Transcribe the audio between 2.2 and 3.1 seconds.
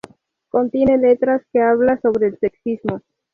el sexismo.